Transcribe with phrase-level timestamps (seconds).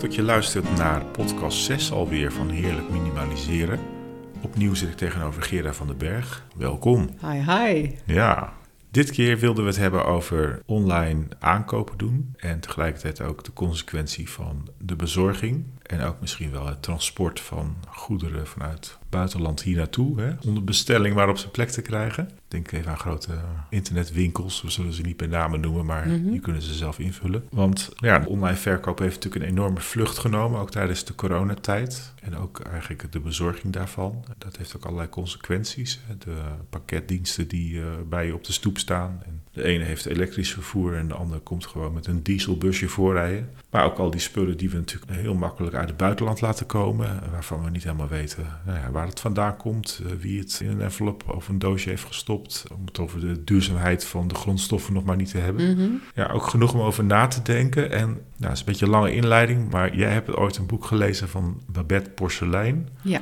[0.00, 3.78] Leuk dat je luistert naar podcast 6 alweer van Heerlijk Minimaliseren.
[4.42, 6.46] Opnieuw zit ik tegenover Gerda van den Berg.
[6.56, 7.08] Welkom.
[7.20, 7.90] Hi, hi.
[8.04, 8.52] Ja,
[8.90, 14.30] dit keer wilden we het hebben over online aankopen doen en tegelijkertijd ook de consequentie
[14.30, 20.20] van de bezorging en ook misschien wel het transport van goederen vanuit buitenland hier naartoe,
[20.20, 22.30] hè, onder bestelling maar op zijn plek te krijgen.
[22.48, 23.32] Denk even aan grote
[23.84, 26.32] internetwinkels, we zullen ze niet bij namen noemen, maar Mhm.
[26.32, 27.44] je kunnen ze zelf invullen.
[27.50, 32.12] Want ja, de online verkoop heeft natuurlijk een enorme vlucht genomen, ook tijdens de coronatijd.
[32.22, 34.24] En ook eigenlijk de bezorging daarvan.
[34.38, 36.00] Dat heeft ook allerlei consequenties.
[36.06, 36.16] hè.
[36.18, 36.36] De
[36.70, 39.22] pakketdiensten die eh, bij je op de stoep staan.
[39.26, 43.50] En de ene heeft elektrisch vervoer en de andere komt gewoon met een dieselbusje voorrijden.
[43.70, 47.20] Maar ook al die spullen die we natuurlijk heel makkelijk uit het buitenland laten komen.
[47.30, 50.00] Waarvan we niet helemaal weten nou ja, waar het vandaan komt.
[50.06, 52.64] eh, wie het in een envelop of een doosje heeft gestopt.
[52.74, 55.72] Om het over de duurzaamheid van de grondstoffen nog maar niet te hebben.
[55.76, 55.90] Mhm.
[56.14, 57.90] Ja, ook genoeg om over na te denken.
[57.90, 59.70] En nou, het is een beetje een lange inleiding.
[59.70, 62.88] Maar jij hebt ooit een boek gelezen van Babette Porcelein.
[63.02, 63.20] Ja.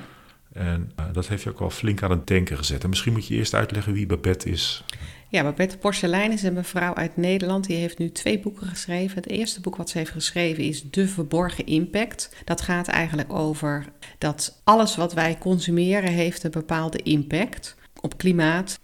[0.58, 2.82] En eh, dat heeft je ook wel flink aan het denken gezet.
[2.82, 4.84] En misschien moet je eerst uitleggen wie Babette is.
[5.28, 7.66] ja, Babette Porcelein is een mevrouw uit Nederland.
[7.66, 9.16] Die heeft nu twee boeken geschreven.
[9.16, 12.36] Het eerste boek wat ze heeft geschreven is De Verborgen Impact.
[12.44, 13.84] Dat gaat eigenlijk over
[14.18, 18.78] dat alles wat wij consumeren heeft een bepaalde impact op klimaat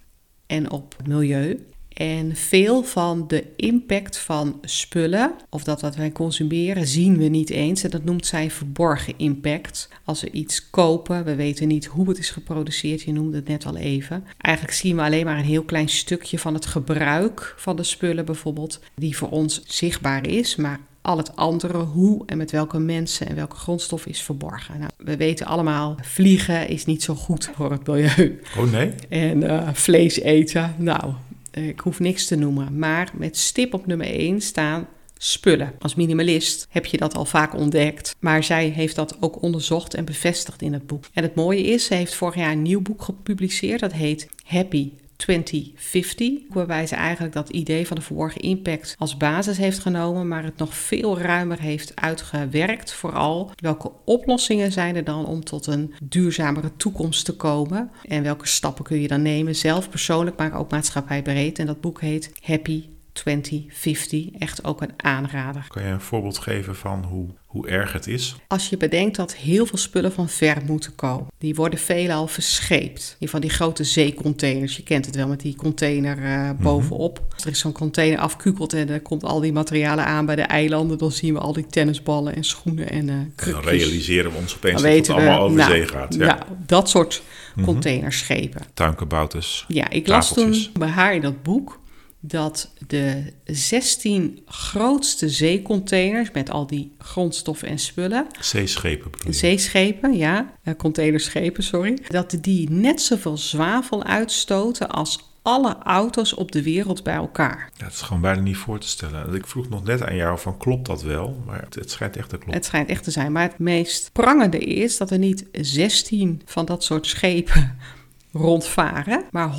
[0.47, 1.74] en op milieu.
[1.95, 7.51] En veel van de impact van spullen, of dat wat wij consumeren, zien we niet
[7.51, 7.83] eens.
[7.83, 9.89] En dat noemt zij verborgen impact.
[10.05, 13.67] Als we iets kopen, we weten niet hoe het is geproduceerd, je noemde het net
[13.67, 14.25] al even.
[14.39, 18.25] Eigenlijk zien we alleen maar een heel klein stukje van het gebruik van de spullen
[18.25, 23.27] bijvoorbeeld, die voor ons zichtbaar is, maar al het andere, hoe en met welke mensen
[23.27, 24.79] en welke grondstof is verborgen.
[24.79, 28.41] Nou, we weten allemaal, vliegen is niet zo goed voor het milieu.
[28.59, 28.93] Oh nee?
[29.09, 31.13] En eh, vlees eten, nou,
[31.55, 32.79] ik hoef niks te noemen.
[32.79, 34.89] Maar met stip op nummer 1 staan
[35.19, 35.73] spullen.
[35.79, 38.17] Als minimalist heb je dat al vaak ontdekt.
[38.19, 41.05] Maar zij heeft dat ook onderzocht en bevestigd in het boek.
[41.13, 43.81] En het mooie is, ze heeft vorig jaar een nieuw boek gepubliceerd.
[43.81, 44.91] Dat heet Happy
[45.25, 50.45] 2050, waarbij ze eigenlijk dat idee van de verborgen impact als basis heeft genomen, maar
[50.45, 52.93] het nog veel ruimer heeft uitgewerkt.
[52.93, 58.47] Vooral welke oplossingen zijn er dan om tot een duurzamere toekomst te komen en welke
[58.47, 61.59] stappen kun je dan nemen, zelf persoonlijk, maar ook maatschappijbreed.
[61.59, 65.65] En dat boek heet Happy 2050, echt ook een aanrader.
[65.69, 68.37] Kan je een voorbeeld geven van hoe, hoe erg het is?
[68.49, 73.17] Als je bedenkt dat heel veel spullen van ver moeten komen, die worden veelal verscheept.
[73.19, 77.23] Die van die grote zeecontainers, je kent het wel met die container eh, bovenop.
[77.35, 80.43] Als er is zo'n container afkukelt en er komt al die materialen aan bij de
[80.43, 84.55] eilanden, dan zien we al die tennisballen en schoenen en eh Dan realiseren we ons
[84.57, 86.15] opeens Dan dat het allemaal over nou, zee gaat.
[86.15, 86.25] Ja.
[86.25, 87.23] Ja, dat soort
[87.63, 88.63] containerschepen.
[88.75, 89.65] Tuinkabouters.
[89.69, 91.83] Ja, ik las toen bij haar in dat boek
[92.27, 99.37] dat de 16 grootste zeecontainers met al die grondstoffen en spullen, Zeeschepen bedoel je?
[99.37, 106.53] zeeschepen, ja, eh, containerschepen, sorry, dat die net zoveel zwavel uitstoten als alle auto's op
[106.53, 107.71] de wereld bij elkaar.
[107.77, 109.35] Ja, het is gewoon bijna niet voor te stellen.
[109.35, 111.43] Ik vroeg nog net aan jou van klopt dat wel?
[111.47, 112.55] Maar het, het schijnt echt te kloppen.
[112.55, 116.65] Het schijnt echt te zijn, maar het meest prangende is dat er niet 16 van
[116.65, 117.79] dat soort schepen
[118.33, 119.57] rondvaren, maar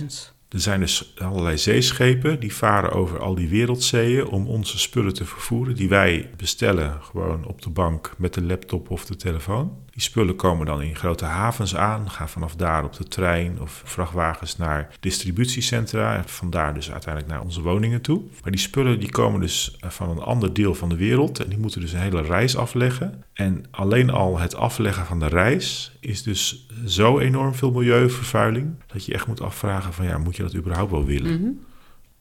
[0.00, 0.33] 100.000.
[0.54, 5.24] Er zijn dus allerlei zeeschepen die varen over al die wereldzeeën om onze spullen te
[5.24, 5.74] vervoeren.
[5.74, 9.83] Die wij bestellen gewoon op de bank met de laptop of de telefoon.
[9.94, 13.82] Die spullen komen dan in grote havens aan, gaan vanaf daar op de trein of
[13.84, 16.16] vrachtwagens naar distributiecentra.
[16.16, 18.22] En vandaar dus uiteindelijk naar onze woningen toe.
[18.42, 21.58] Maar die spullen die komen dus van een ander deel van de wereld en die
[21.58, 23.24] moeten dus een hele reis afleggen.
[23.32, 29.04] En alleen al het afleggen van de reis is dus zo enorm veel milieuvervuiling dat
[29.04, 31.40] je echt moet afvragen van ja, moet je dat überhaupt wel willen?
[31.40, 31.50] Mhm.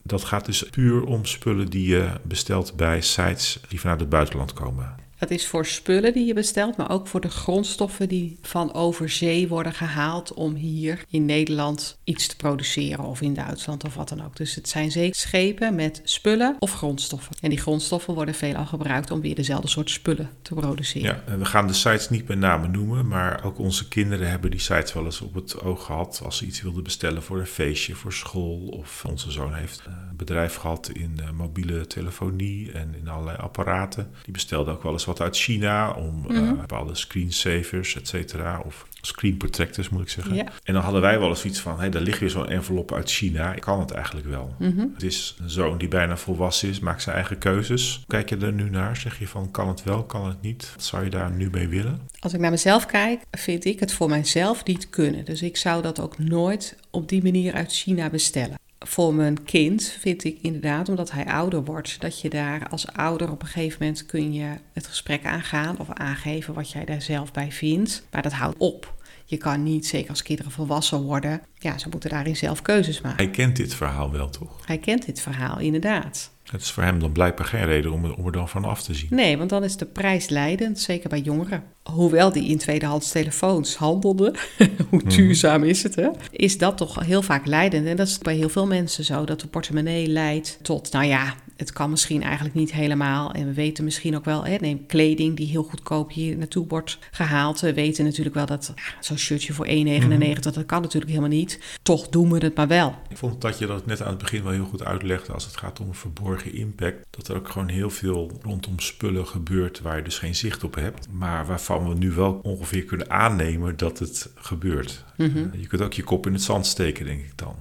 [0.04, 4.54] Dat gaat dus puur om spullen die je bestelt bij sites die vanuit het buitenland
[4.54, 4.96] komen.
[5.24, 9.10] Dat is voor spullen die je bestelt, maar ook voor de grondstoffen die van over
[9.10, 14.10] zee worden gehaald om hier in Nederland iets te produceren of in Duitsland of wat
[14.10, 14.36] dan ook.
[14.36, 17.36] Dus het zijn zeeschepen met spullen of grondstoffen.
[17.42, 21.24] En die grondstoffen worden veelal gebruikt om weer dezelfde soort spullen te produceren.
[21.28, 24.60] Ja, we gaan de sites niet bij name noemen, maar ook onze kinderen hebben die
[24.60, 27.96] sites wel eens op het oog gehad als ze iets wilden bestellen voor een feestje,
[27.96, 28.68] voor school.
[28.68, 33.38] Of onze zoon heeft eh, een bedrijf gehad in eh, mobiele telefonie en in allerlei
[33.38, 34.12] apparaten.
[34.24, 38.88] Die bestelde ook wel eens wat uit China om eh, bepaalde screensavers, et cetera, of
[39.02, 40.36] screen protectors moet ik zeggen.
[40.36, 40.46] Ja.
[40.64, 43.12] En dan hadden wij wel eens iets van, hé, daar ligt weer zo'n envelop uit
[43.12, 43.54] China.
[43.54, 44.56] Kan het eigenlijk wel?
[44.94, 48.04] Het is een zoon die bijna volwassen is, maakt zijn eigen keuzes.
[48.08, 48.98] Kijk je er nu naar?
[48.98, 50.72] Zeg je van, kan het wel, kan het niet?
[50.76, 52.02] Wat zou je daar nu mee willen?
[52.20, 55.26] Als ik naar mezelf kijk, vind ik het voor mijzelf niet kunnen.
[55.26, 58.62] Dus ik zou dat ook nooit op die manier uit China bestellen.
[58.84, 63.32] Voor mijn kind vind ik inderdaad, omdat hij ouder wordt, dat je daar als ouder
[63.32, 67.32] op een gegeven moment kun je het gesprek aangaan of aangeven wat jij daar zelf
[67.32, 68.08] bij vindt.
[68.12, 68.94] Maar dat houdt op.
[69.34, 73.24] Je kan niet, zeker als kinderen volwassen worden, ja, ze moeten daarin zelf keuzes maken.
[73.24, 74.66] Hij kent dit verhaal wel, toch?
[74.66, 76.32] Hij kent dit verhaal, inderdaad.
[76.52, 78.84] Het is voor hem dan blijkbaar geen reden om er, om er dan van af
[78.84, 79.08] te zien.
[79.10, 81.64] Nee, want dan is de prijs leidend, zeker bij jongeren.
[81.84, 84.36] Hoewel die in tweedehands telefoons handelde,
[84.90, 86.10] hoe duurzaam is het, hè?
[86.32, 87.88] Is dat toch heel vaak leidend.
[87.88, 91.36] En dat is bij heel veel mensen zo, dat de portemonnee leidt tot, nou ja,
[91.64, 93.32] het kan misschien eigenlijk niet helemaal.
[93.32, 96.98] En we weten misschien ook wel, hè, neem kleding die heel goedkoop hier naartoe wordt
[97.12, 97.60] gehaald.
[97.60, 101.60] We weten natuurlijk wel dat ja, zo'n shirtje voor 1,99, dat kan natuurlijk helemaal niet.
[101.82, 102.96] Toch doen we het maar wel.
[103.10, 105.58] Ik vond dat je dat net aan het begin wel heel goed uitlegde als het
[105.58, 107.06] gaat om een verborgen impact.
[107.10, 110.76] Dat er ook gewoon heel veel rondom spullen gebeurt waar je dus geen zicht op
[110.76, 111.08] hebt.
[111.12, 115.04] Maar waarvan we nu wel ongeveer kunnen aannemen dat het gebeurt.
[115.18, 117.56] Je kunt ook je kop in het zand steken, denk ik dan.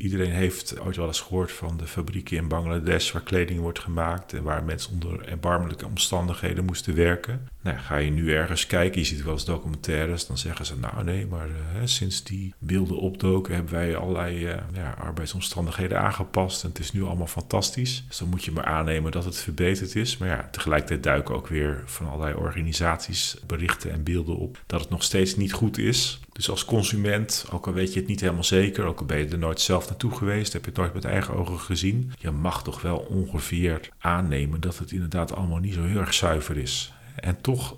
[0.00, 4.32] Iedereen heeft ooit wel eens gehoord van de fabrieken in Bangladesh waar kleding wordt gemaakt
[4.32, 7.48] en waar mensen onder erbarmelijke omstandigheden moesten werken.
[7.60, 11.04] Nou, ga je nu ergens kijken, je ziet wel eens documentaires, dan zeggen ze nou
[11.04, 16.68] nee, maar eh, sinds die beelden opdoken hebben wij allerlei eh, ja, arbeidsomstandigheden aangepast en
[16.68, 18.04] het is nu allemaal fantastisch.
[18.08, 20.16] Dus dan moet je maar aannemen dat het verbeterd is.
[20.16, 24.90] Maar ja, tegelijkertijd duiken ook weer van allerlei organisaties berichten en beelden op dat het
[24.90, 26.20] nog steeds niet goed is.
[26.40, 29.28] Dus als consument, ook al weet je het niet helemaal zeker, ook al ben je
[29.28, 32.62] er nooit zelf naartoe geweest, heb je het nooit met eigen ogen gezien, je mag
[32.62, 36.92] toch wel ongeveer aannemen dat het inderdaad allemaal niet zo heel erg zuiver is.
[37.16, 37.76] En toch,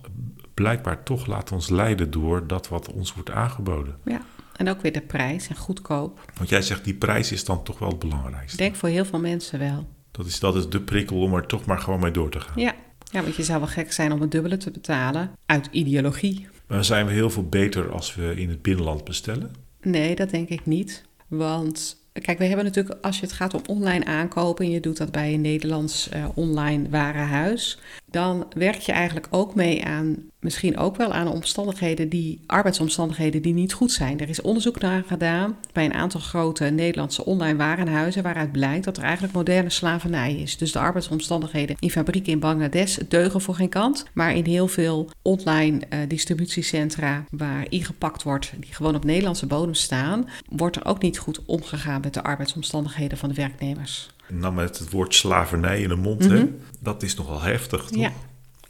[0.55, 3.97] blijkbaar toch laat ons leiden door dat wat ons wordt aangeboden.
[4.05, 4.21] Ja,
[4.57, 6.21] en ook weer de prijs en goedkoop.
[6.37, 8.53] Want jij zegt die prijs is dan toch wel het belangrijkste.
[8.53, 9.89] Ik denk voor heel veel mensen wel.
[10.11, 12.61] Dat is, dat is de prikkel om er toch maar gewoon mee door te gaan.
[12.61, 12.75] Ja.
[13.11, 16.51] ja, want je zou wel gek zijn om het dubbele te betalen uit ideologie.
[16.73, 19.55] Maar zijn we heel veel beter als we in het binnenland bestellen?
[19.83, 21.05] Nee, dat denk ik niet.
[21.29, 24.97] Want kijk, we hebben natuurlijk, als je het gaat om online aankopen en je doet
[24.97, 27.79] dat bij een Nederlands eh, online warenhuis,
[28.11, 33.55] dan werk je eigenlijk ook mee aan, misschien ook wel aan omstandigheden die, arbeidsomstandigheden die
[33.55, 34.21] niet goed zijn.
[34.21, 38.97] Er is onderzoek naar gedaan bij een aantal grote Nederlandse online warenhuizen, waaruit blijkt dat
[38.97, 40.57] er eigenlijk moderne slavernij is.
[40.57, 45.11] Dus de arbeidsomstandigheden in fabrieken in Bangladesh deugen voor geen kant, maar in heel veel
[45.23, 51.03] online eh, distributiecentra waar ingepakt wordt, die gewoon op Nederlandse bodem staan, wordt er ook
[51.03, 54.11] niet goed omgegaan met de arbeidsomstandigheden van de werknemers.
[54.29, 56.45] Nou, met het woord slavernij in de mond, hè?
[56.81, 57.99] dat is nogal heftig, toch?
[58.01, 58.13] Ja.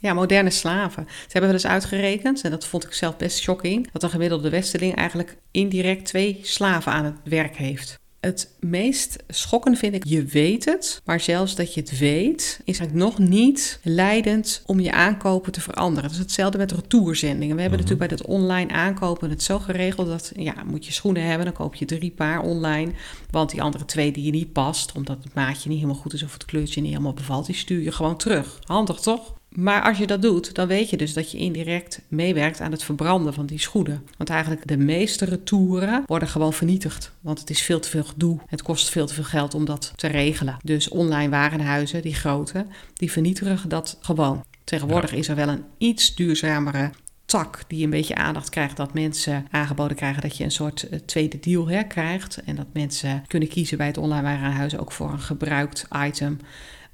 [0.03, 1.05] Ja, moderne slaven.
[1.07, 4.49] Ze hebben wel eens uitgerekend, en dat vond ik zelf best shocking, dat een gemiddelde
[4.49, 7.99] Westerling eigenlijk indirect twee slaven aan het werk heeft.
[8.19, 12.79] Het meest schokkende vind ik, je weet het, maar zelfs dat je het weet, is
[12.79, 16.03] eigenlijk nog niet leidend om je aankopen te veranderen.
[16.03, 17.55] Dat is hetzelfde met retourzendingen.
[17.55, 21.23] We hebben natuurlijk bij dat online aankopen het zo geregeld dat, ja, moet je schoenen
[21.23, 22.91] hebben, dan koop je drie paar online,
[23.29, 26.23] want die andere twee die je niet past, omdat het maatje niet helemaal goed is
[26.23, 28.59] of het kleurtje niet helemaal bevalt, die stuur je gewoon terug.
[28.63, 29.33] Handig toch?
[29.55, 32.83] Maar als je dat doet, dan weet je dus dat je indirect meewerkt aan het
[32.83, 34.03] verbranden van die schoenen.
[34.17, 37.11] Want eigenlijk de meeste retouren worden gewoon vernietigd.
[37.21, 38.39] Want het is veel te veel gedoe.
[38.47, 40.57] Het kost veel te veel geld om dat te regelen.
[40.63, 44.43] Dus online warenhuizen, die grote, die vernietigen dat gewoon.
[44.63, 46.91] Tegenwoordig is er wel een iets duurzamere
[47.25, 48.77] tak die een beetje aandacht krijgt.
[48.77, 52.43] Dat mensen aangeboden krijgen dat je een soort uh, tweede deal hè, krijgt.
[52.43, 56.39] En dat mensen kunnen kiezen bij het online warenhuis ook voor een gebruikt item.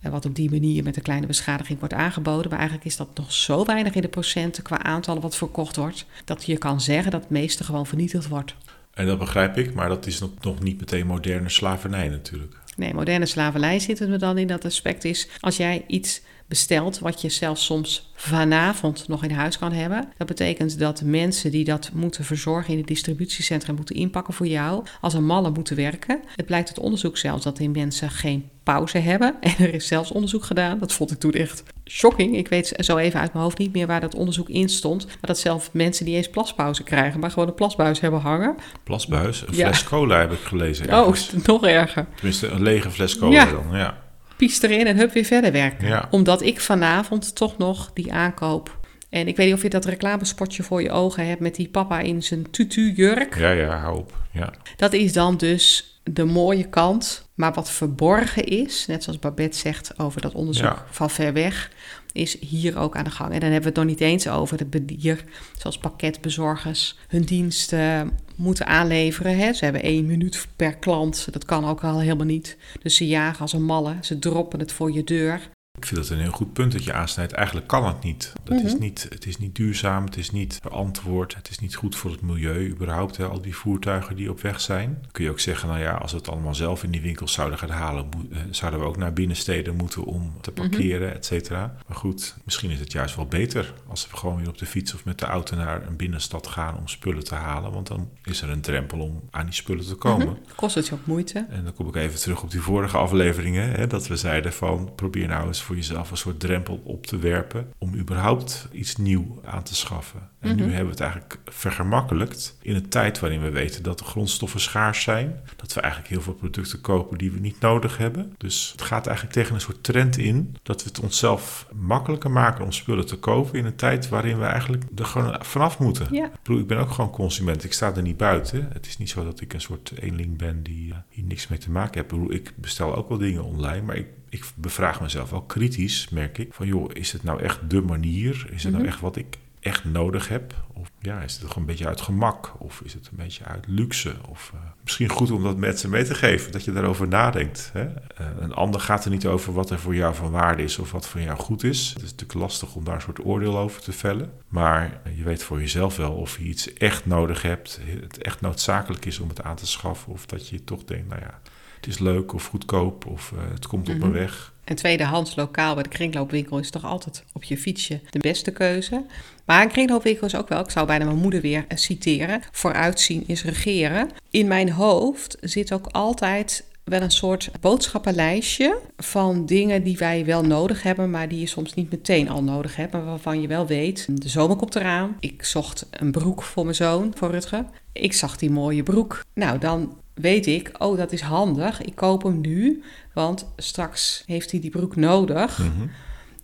[0.04, 2.50] Uh, wat op die manier met een kleine beschadiging wordt aangeboden.
[2.50, 6.06] Maar eigenlijk is dat nog zo weinig in de procenten qua aantallen wat verkocht wordt.
[6.26, 8.56] Dat je kan zeggen dat het meeste gewoon vernietigd wordt.
[8.94, 12.58] En dat begrijp ik, maar dat is nog niet meteen moderne slavernij natuurlijk.
[12.76, 15.28] Nee, moderne slavernij zit het me dan in dat aspect is...
[15.40, 20.14] als jij iets bestelt wat je zelfs soms vanavond nog in huis kan hebben.
[20.18, 24.86] Dat betekent dat mensen die dat moeten verzorgen in het distributiecentra moeten inpakken voor jou,
[25.02, 26.22] als een malle moeten werken.
[26.36, 29.36] Het blijkt uit onderzoek zelfs dat die mensen geen pauze hebben.
[29.42, 32.38] En er is zelfs onderzoek gedaan, dat vond ik toen echt shocking.
[32.38, 35.06] Ik weet zo even uit mijn hoofd niet meer waar dat onderzoek in stond.
[35.06, 38.56] Maar dat zelfs mensen die eens plaspauze krijgen, maar gewoon een plasbuis hebben hangen.
[38.84, 39.42] Plasbuis?
[39.42, 39.88] Een fles ja.
[39.88, 40.90] cola heb ik gelezen.
[40.90, 41.34] Ergens.
[41.34, 42.06] Oh, nog erger.
[42.16, 43.46] Tenminste, een lege fles cola ja.
[43.46, 44.08] dan, ja
[44.40, 45.88] pies erin en hup weer verder werken.
[45.88, 46.08] Ja.
[46.12, 48.80] Omdat ik vanavond toch nog die aankoop.
[49.10, 52.00] En ik weet niet of je dat reclamespotje voor je ogen hebt met die papa
[52.00, 53.38] in zijn tutu-jurk.
[53.38, 54.18] Ja, ja, hou op.
[54.32, 54.54] Ja.
[54.76, 57.28] Dat is dan dus de mooie kant.
[57.36, 60.86] Maar wat verborgen is, net zoals Babette zegt over dat onderzoek ja.
[60.90, 61.72] van ver weg,
[62.12, 63.34] is hier ook aan de gang.
[63.34, 65.24] En dan hebben we het nog niet eens over het bedier,
[65.58, 69.38] zoals pakketbezorgers, hun diensten moeten aanleveren.
[69.38, 69.54] Hè.
[69.54, 72.58] Ze hebben één minuut per klant, dat kan ook al helemaal niet.
[72.82, 75.50] Dus ze jagen als een malle, ze droppen het voor je deur.
[75.80, 77.32] Ik vind dat een heel goed punt dat je aansnijdt.
[77.32, 78.34] Eigenlijk kan het niet.
[78.44, 78.82] Dat is Mhm.
[78.82, 82.22] niet het is niet duurzaam, het is niet verantwoord, het is niet goed voor het
[82.22, 82.70] milieu.
[82.70, 85.06] Überhaupt, hè, al die voertuigen die op weg zijn.
[85.12, 87.60] Kun je ook zeggen, nou ja, als we het allemaal zelf in die winkels zouden
[87.60, 91.76] gaan halen, eh, zouden we ook naar binnensteden moeten om te parkeren, et cetera.
[91.88, 94.94] Maar goed, misschien is het juist wel beter als we gewoon weer op de fiets
[94.94, 97.72] of met de auto naar een binnenstad gaan om spullen te halen.
[97.72, 100.28] Want dan is er een drempel om aan die spullen te komen.
[100.28, 100.36] Mhm.
[100.56, 101.46] Kost het je ook moeite?
[101.50, 103.72] En dan kom ik even terug op die vorige afleveringen.
[103.72, 107.18] Hè, dat we zeiden van probeer nou eens voor jezelf een soort drempel op te
[107.18, 107.74] werpen.
[107.78, 110.20] Om überhaupt iets nieuw aan te schaffen.
[110.40, 110.68] En nu Mhm.
[110.70, 112.58] hebben we het eigenlijk vergemakkelijkt.
[112.62, 115.40] In een tijd waarin we weten dat de grondstoffen schaars zijn.
[115.56, 118.34] Dat we eigenlijk heel veel producten kopen die we niet nodig hebben.
[118.38, 120.56] Dus het gaat eigenlijk tegen een soort trend in.
[120.64, 123.60] Dat we het onszelf makkelijker maken om spullen te kopen.
[123.60, 126.08] In een tijd waarin we eigenlijk er gewoon vanaf moeten.
[126.12, 126.26] Ja.
[126.26, 127.64] Ik bedoel, ik ben ook gewoon consument.
[127.64, 128.70] Ik sta er niet buiten.
[128.74, 131.60] Het is niet zo dat ik een soort eenling ben die eh, hier niks mee
[131.60, 132.12] te maken heeft.
[132.12, 136.10] Ik bedoel, ik bestel ook wel dingen online, maar ik, ik bevraag mezelf wel kritisch,
[136.10, 136.54] merk ik.
[136.54, 138.48] Van joh, is het nou echt de manier?
[138.52, 138.92] Is het nou Mhm.
[138.94, 140.54] echt wat ik echt nodig heb?
[140.74, 142.54] Of ja, is het gewoon een beetje uit gemak?
[142.58, 144.16] Of is het een beetje uit luxe?
[144.30, 147.70] Of eh, misschien goed om dat mensen mee te geven, dat je daarover nadenkt.
[147.74, 147.84] Hè?
[147.86, 150.92] Eh, een ander gaat er niet over wat er voor jou van waarde is of
[150.92, 151.88] wat voor jou goed is.
[151.88, 154.32] Het is natuurlijk lastig om daar een soort oordeel over te vellen.
[154.48, 159.06] Maar je weet voor jezelf wel of je iets echt nodig hebt, het echt noodzakelijk
[159.06, 160.12] is om het aan te schaffen.
[160.12, 161.40] Of dat je toch denkt, nou ja,
[161.82, 164.00] het is leuk of goedkoop of eh, het komt op Mhm.
[164.10, 164.54] mijn weg.
[164.64, 169.06] En tweedehands lokaal bij de kringloopwinkel is toch altijd op je fietsje de beste keuze.
[169.46, 173.24] Maar een kringloopwinkel is ook wel, ik zou bijna mijn moeder weer eh, citeren, vooruitzien
[173.28, 174.10] is regeren.
[174.30, 180.44] In mijn hoofd zit ook altijd wel een soort boodschappenlijstje van dingen die wij wel
[180.44, 183.68] nodig hebben, maar die je soms niet meteen al nodig hebt, maar waarvan je wel
[183.68, 185.16] weet, de zomer komt eraan.
[185.20, 187.66] Ik zocht een broek voor mijn zoon, voor Rutger.
[187.94, 189.24] Ik zag die mooie broek.
[189.34, 192.84] Nou, dan weet ik, oh dat is handig, ik koop hem nu,
[193.14, 195.58] want straks heeft hij die broek nodig.
[195.60, 195.88] Mhm.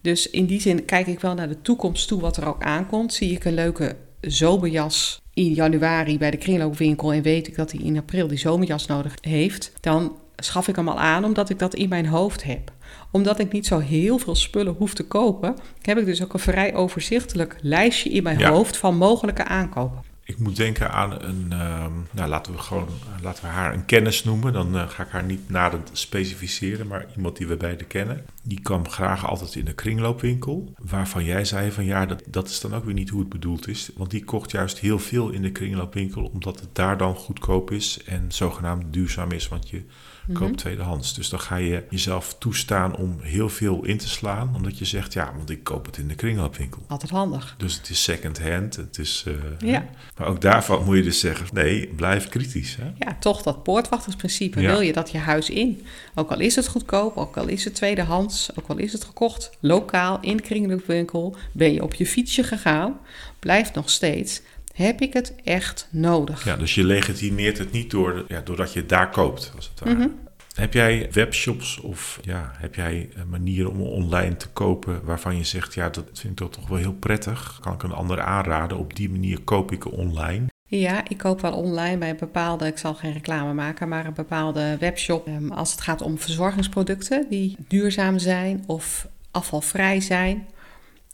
[0.02, 3.14] Dus in die zin kijk ik wel naar de toekomst toe wat er ook aankomt.
[3.14, 7.82] Zie ik een leuke zomerjas in januari bij de kringloopwinkel en weet ik dat hij
[7.82, 11.76] in april die zomerjas nodig heeft, dan schaf ik hem al aan omdat ik dat
[11.76, 12.72] in mijn hoofd heb.
[13.12, 16.40] Omdat ik niet zo heel veel spullen hoef te kopen, heb ik dus ook een
[16.40, 18.50] vrij overzichtelijk lijstje in mijn Ja.
[18.52, 20.04] hoofd van mogelijke aankopen.
[20.28, 22.88] Ik moet denken aan een, ehm, nou laten we gewoon,
[23.22, 24.54] laten we haar een kennis noemen.
[24.54, 28.26] Dan eh, ga ik haar niet nader specificeren, maar iemand die we beiden kennen.
[28.44, 30.74] Die kwam graag altijd in de kringloopwinkel.
[30.78, 33.68] Waarvan jij zei van ja, dat, dat is dan ook weer niet hoe het bedoeld
[33.68, 33.90] is.
[33.96, 38.04] Want die kocht juist heel veel in de kringloopwinkel, omdat het daar dan goedkoop is
[38.06, 39.48] en zogenaamd duurzaam is.
[39.48, 39.84] Want je
[40.28, 40.38] Mhm.
[40.38, 41.14] koopt tweedehands.
[41.14, 45.14] Dus dan ga je jezelf toestaan om heel veel in te slaan, omdat je zegt
[45.14, 46.84] ja, want ik koop het in de kringloopwinkel.
[46.88, 47.56] Altijd handig.
[47.58, 48.76] Dus het is second hand.
[48.76, 49.34] Het is, eh,
[49.70, 49.86] Ja.
[50.18, 52.76] Maar ook daarvan moet je dus zeggen: nee, blijf kritisch.
[52.76, 52.92] Hè?
[53.06, 54.62] Ja, toch dat poortwachtersprincipe.
[54.62, 54.72] Ja.
[54.72, 55.86] Wil je dat je huis in?
[56.16, 59.50] Ook al is het goedkoop, ook al is het tweedehands, ook al is het gekocht
[59.60, 63.00] lokaal in de kringloopwinkel, ben je op je fietsje gegaan,
[63.40, 64.42] blijft nog steeds.
[64.76, 66.46] Heb ik het echt nodig?
[66.46, 69.80] Ja, dus je legitimeert het niet door, ja, doordat je het daar koopt, als het
[69.80, 69.98] ware.
[69.98, 70.08] Mhm.
[70.56, 75.44] Heb jij webshops of ja, heb jij een manier om online te kopen waarvan je
[75.44, 77.58] zegt: ja, dat vind ik toch, toch wel heel prettig?
[77.62, 78.78] Kan ik een ander aanraden?
[78.78, 80.46] Op die manier koop ik online.
[80.68, 84.14] Ja, ik koop wel online bij een bepaalde, ik zal geen reclame maken, maar een
[84.14, 85.28] bepaalde webshop.
[85.28, 90.48] Ehm, Als het gaat om verzorgingsproducten die duurzaam zijn of afvalvrij zijn.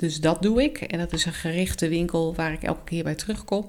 [0.02, 0.82] Dus dat doe ik.
[0.82, 3.66] En dat is een gerichte winkel waar ik elke keer bij terugkom.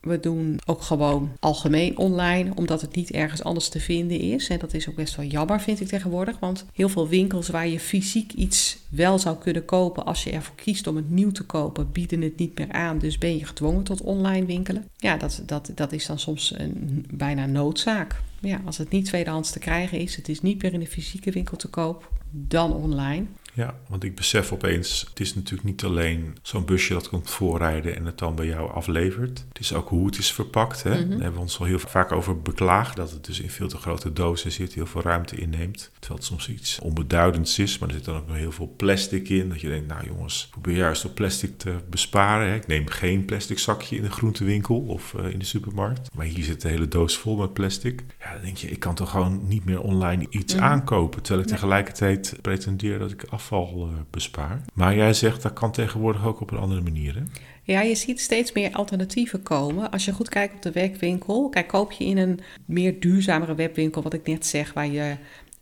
[0.00, 4.48] We doen ook gewoon algemeen online, omdat het niet ergens anders te vinden is.
[4.48, 6.38] En dat is ook best wel jammer, vind ik tegenwoordig.
[6.38, 10.54] Want heel veel winkels waar je fysiek iets wel zou kunnen kopen, als je ervoor
[10.54, 12.98] kiest om het nieuw te kopen, bieden het niet meer aan.
[12.98, 14.84] Dus ben je gedwongen tot online winkelen.
[14.96, 18.20] Ja, dat, dat, dat is dan soms een bijna noodzaak.
[18.40, 21.30] Ja, als het niet tweedehands te krijgen is, het is niet meer in de fysieke
[21.30, 23.26] winkel te koop, dan online.
[23.52, 27.96] Ja, want ik besef opeens, het is natuurlijk niet alleen zo'n busje dat komt voorrijden
[27.96, 29.44] en het dan bij jou aflevert.
[29.48, 30.82] Het is ook hoe het is verpakt.
[30.82, 30.90] Hè?
[30.90, 31.00] Mhm.
[31.00, 33.76] Daar hebben we ons al heel vaak over beklaagd, dat het dus in veel te
[33.76, 35.90] grote dozen zit, heel veel ruimte inneemt.
[35.98, 39.28] Terwijl het soms iets onbeduidends is, maar er zit dan ook nog heel veel plastic
[39.28, 39.48] in.
[39.48, 42.48] Dat je denkt, nou jongens, probeer juist op plastic te besparen.
[42.48, 42.54] Hè?
[42.54, 46.10] Ik neem geen plastic zakje in de groentewinkel of eh, in de supermarkt.
[46.14, 48.02] Maar hier zit de hele doos vol met plastic.
[48.20, 50.64] Ja, dan denk je, ik kan toch gewoon niet meer online iets Mhm.
[50.64, 51.22] aankopen.
[51.22, 51.56] Terwijl ik Ja.
[51.56, 54.60] tegelijkertijd pretendeer dat ik eh, bespaar.
[54.74, 57.14] Maar jij zegt dat kan tegenwoordig ook op een andere manier.
[57.14, 57.22] Hè?
[57.62, 59.90] Ja, je ziet steeds meer alternatieven komen.
[59.90, 64.02] Als je goed kijkt op de webwinkel, kijk, koop je in een meer duurzamere webwinkel,
[64.02, 65.16] wat ik net zeg, waar je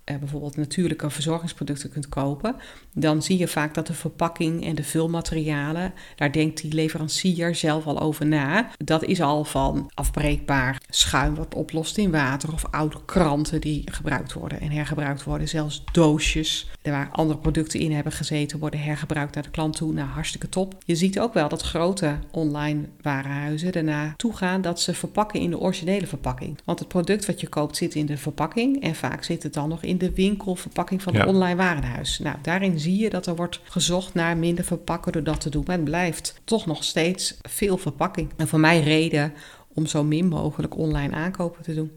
[0.05, 2.57] eh, bijvoorbeeld natuurlijke verzorgingsproducten kunt kopen,
[2.95, 7.87] dan zie je vaak dat de verpakking en de vulmaterialen, daar denkt die leverancier zelf
[7.87, 8.71] al over na.
[8.77, 14.33] Dat is al van afbreekbaar schuim wat oplost in water of oude kranten die gebruikt
[14.33, 15.49] worden en hergebruikt worden.
[15.49, 19.93] Zelfs doosjes waar andere producten in hebben gezeten worden hergebruikt naar de klant toe.
[19.93, 20.75] Nou, hartstikke top.
[20.85, 25.59] Je ziet ook wel dat grote online warenhuizen daarna toegaan dat ze verpakken in de
[25.59, 26.59] originele verpakking.
[26.65, 29.69] Want het product wat je koopt zit in de verpakking en vaak zit het dan
[29.69, 32.19] nog in de winkelverpakking van het online warenhuis.
[32.19, 35.65] Nou, daarin zie je dat er wordt gezocht naar minder verpakken door dat te doen.
[35.67, 38.31] Maar het blijft toch nog steeds veel verpakking.
[38.37, 39.33] En voor mij reden
[39.79, 41.91] om zo min mogelijk online aankopen te doen.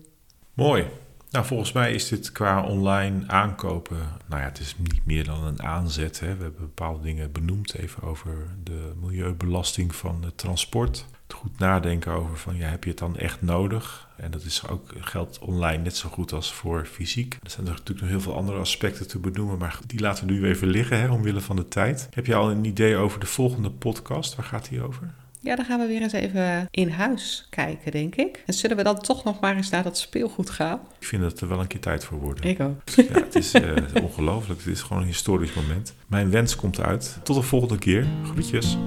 [0.53, 0.85] Mooi.
[1.31, 3.97] Nou, volgens mij is dit qua online aankopen,
[4.27, 6.19] nou ja, het is niet meer dan een aanzet.
[6.19, 6.35] Hè.
[6.35, 11.05] We hebben bepaalde dingen benoemd, even over de milieubelasting van het transport.
[11.23, 14.09] Het goed nadenken over van, ja, heb je het dan echt nodig?
[14.17, 17.37] En dat is ook, geldt online net zo goed als voor fysiek.
[17.43, 20.45] Er zijn natuurlijk nog heel veel andere aspecten te benoemen, maar die laten we nu
[20.45, 22.07] even liggen, hè, omwille van de tijd.
[22.11, 24.35] Heb je al een idee over de volgende podcast?
[24.35, 25.13] Waar gaat die over?
[25.43, 28.43] Ja, dan gaan we weer eens even in huis kijken, denk ik.
[28.45, 30.79] En zullen we dan toch nog maar eens naar dat speelgoed gaan?
[30.99, 32.45] Ik vind dat er wel een keer tijd voor wordt.
[32.45, 32.81] Ik ook.
[32.95, 34.59] Ja, het is uh, ongelooflijk.
[34.59, 35.93] Het is gewoon een historisch moment.
[36.07, 37.19] Mijn wens komt uit.
[37.23, 38.07] Tot de volgende keer.
[38.23, 38.77] Groetjes.